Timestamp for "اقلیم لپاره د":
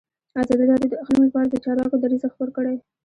1.03-1.55